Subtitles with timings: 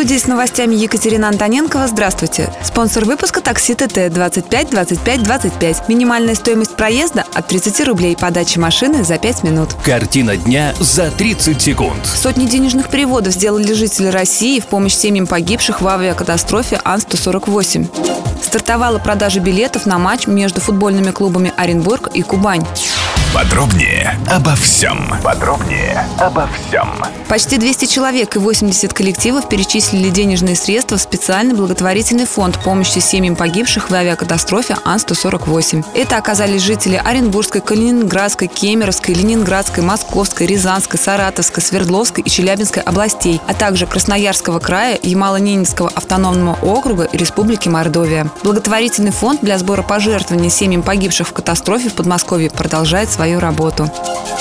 [0.00, 1.86] Студии с новостями Екатерина Антоненкова.
[1.86, 2.50] Здравствуйте.
[2.64, 5.88] Спонсор выпуска такси ТТ 25 25 25.
[5.90, 8.16] Минимальная стоимость проезда от 30 рублей.
[8.16, 9.68] Подачи машины за 5 минут.
[9.84, 12.06] Картина дня за 30 секунд.
[12.06, 18.42] Сотни денежных переводов сделали жители России в помощь семьям погибших в авиакатастрофе Ан-148.
[18.42, 22.64] Стартовала продажа билетов на матч между футбольными клубами Оренбург и Кубань.
[23.32, 25.08] Подробнее обо всем.
[25.22, 26.88] Подробнее обо всем.
[27.28, 33.36] Почти 200 человек и 80 коллективов перечислили денежные средства в специальный благотворительный фонд помощи семьям
[33.36, 35.84] погибших в авиакатастрофе Ан-148.
[35.94, 43.54] Это оказались жители Оренбургской, Калининградской, Кемеровской, Ленинградской, Московской, Рязанской, Саратовской, Свердловской и Челябинской областей, а
[43.54, 48.28] также Красноярского края, Ямало-Ненецкого автономного округа и Республики Мордовия.
[48.42, 53.86] Благотворительный фонд для сбора пожертвований семьям погибших в катастрофе в Подмосковье продолжает свою работу.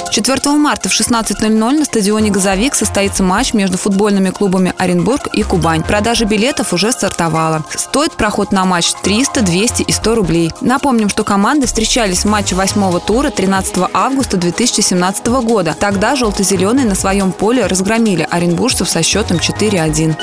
[0.10, 5.84] 4 марта в 16.00 на стадионе «Газовик» состоится матч между футбольными клубами Оренбург и Кубань.
[5.84, 7.66] Продажа билетов уже стартовала.
[7.76, 10.52] Стоит проход на матч 300, 200 и 100 рублей.
[10.62, 15.76] Напомним, что команды встречались в матче 8 тура 13 августа 2017 года.
[15.78, 20.16] Тогда желто-зеленые на своем поле разгромили оренбуржцев со счетом 4-1.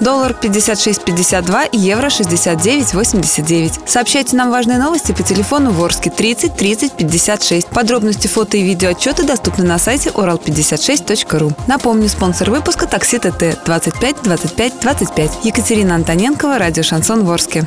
[0.00, 3.80] Доллар 56.52, евро 69.89.
[3.86, 7.68] Сообщайте нам важные новости по телефону Ворске 30 30 56.
[7.86, 11.52] Подробности фото и видеоотчеты доступны на сайте урал56.ру.
[11.68, 15.30] Напомню, спонсор выпуска такси ТТ 25 25 25.
[15.44, 17.64] Екатерина Антоненкова, радио Шансон Ворске.